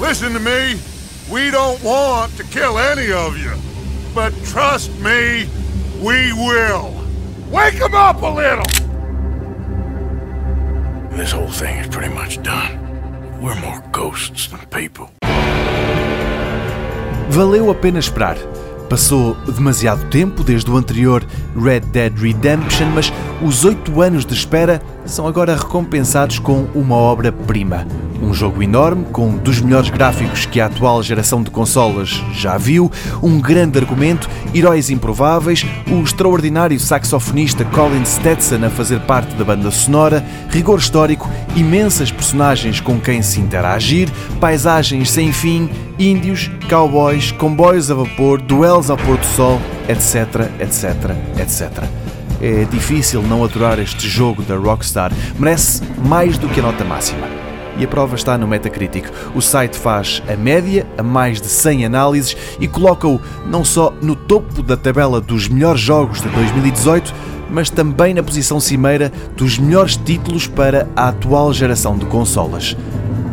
[0.00, 0.80] Listen to me.
[1.30, 3.52] We don't want to kill any of you.
[4.14, 5.48] But trust me,
[6.00, 6.94] we will.
[7.50, 8.64] Wake them up a little!
[11.16, 12.78] This whole thing is pretty much done.
[13.40, 15.10] We're more ghosts than people.
[17.30, 18.36] Valeu a pena esperar.
[18.88, 21.22] Passou demasiado tempo desde o anterior
[21.54, 23.12] Red Dead Redemption, mas
[23.42, 27.86] os oito anos de espera são agora recompensados com uma obra-prima.
[28.22, 32.58] Um jogo enorme, com um dos melhores gráficos que a atual geração de consolas já
[32.58, 32.90] viu,
[33.22, 39.70] um grande argumento, heróis improváveis, o extraordinário saxofonista Colin Stetson a fazer parte da banda
[39.70, 47.90] sonora, rigor histórico, imensas personagens com quem se interagir, paisagens sem fim, índios, cowboys, comboios
[47.90, 52.07] a vapor, duelos ao pôr do sol, etc, etc, etc.
[52.40, 55.12] É difícil não aturar este jogo da Rockstar.
[55.38, 57.26] Merece mais do que a nota máxima.
[57.76, 59.06] E a prova está no Metacritic.
[59.34, 64.16] O site faz a média a mais de 100 análises e coloca-o não só no
[64.16, 67.14] topo da tabela dos melhores jogos de 2018,
[67.50, 72.76] mas também na posição cimeira dos melhores títulos para a atual geração de consolas.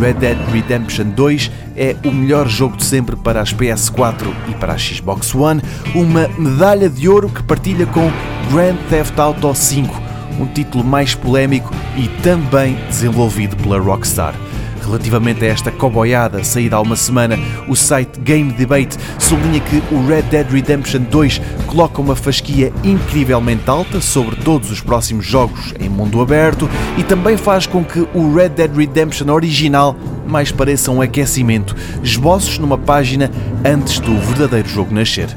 [0.00, 4.72] Red Dead Redemption 2 é o melhor jogo de sempre para as PS4 e para
[4.72, 5.60] a Xbox One,
[5.94, 8.10] uma medalha de ouro que partilha com
[8.48, 10.02] Grand Theft Auto 5,
[10.40, 14.34] um título mais polémico e também desenvolvido pela Rockstar.
[14.82, 17.38] Relativamente a esta coboiada saída há uma semana,
[17.68, 23.68] o site Game Debate sublinha que o Red Dead Redemption 2 coloca uma fasquia incrivelmente
[23.68, 28.34] alta sobre todos os próximos jogos em mundo aberto e também faz com que o
[28.34, 29.94] Red Dead Redemption original
[30.26, 33.30] mais pareça um aquecimento, esboços numa página
[33.64, 35.28] antes do verdadeiro jogo nascer.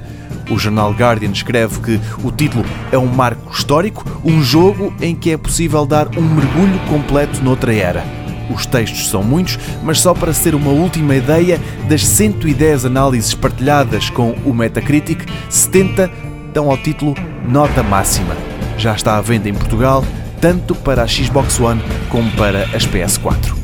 [0.49, 5.31] O jornal Guardian escreve que o título é um marco histórico, um jogo em que
[5.31, 8.03] é possível dar um mergulho completo noutra era.
[8.49, 14.09] Os textos são muitos, mas só para ser uma última ideia, das 110 análises partilhadas
[14.09, 16.11] com o Metacritic, 70
[16.53, 17.15] dão ao título
[17.47, 18.35] nota máxima.
[18.77, 20.03] Já está à venda em Portugal,
[20.41, 23.55] tanto para a Xbox One como para as PS4.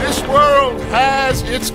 [0.00, 1.72] This world has its.